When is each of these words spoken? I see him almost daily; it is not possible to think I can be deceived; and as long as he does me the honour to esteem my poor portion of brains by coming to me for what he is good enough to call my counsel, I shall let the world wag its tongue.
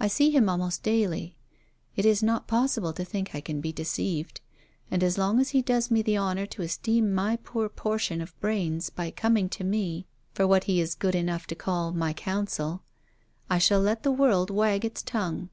I 0.00 0.08
see 0.08 0.32
him 0.32 0.48
almost 0.48 0.82
daily; 0.82 1.36
it 1.94 2.04
is 2.04 2.20
not 2.20 2.48
possible 2.48 2.92
to 2.94 3.04
think 3.04 3.32
I 3.32 3.40
can 3.40 3.60
be 3.60 3.70
deceived; 3.70 4.40
and 4.90 5.04
as 5.04 5.16
long 5.16 5.38
as 5.38 5.50
he 5.50 5.62
does 5.62 5.88
me 5.88 6.02
the 6.02 6.18
honour 6.18 6.46
to 6.46 6.62
esteem 6.62 7.14
my 7.14 7.36
poor 7.36 7.68
portion 7.68 8.20
of 8.20 8.36
brains 8.40 8.90
by 8.90 9.12
coming 9.12 9.48
to 9.50 9.62
me 9.62 10.08
for 10.34 10.48
what 10.48 10.64
he 10.64 10.80
is 10.80 10.96
good 10.96 11.14
enough 11.14 11.46
to 11.46 11.54
call 11.54 11.92
my 11.92 12.12
counsel, 12.12 12.82
I 13.48 13.58
shall 13.58 13.80
let 13.80 14.02
the 14.02 14.10
world 14.10 14.50
wag 14.50 14.84
its 14.84 15.00
tongue. 15.00 15.48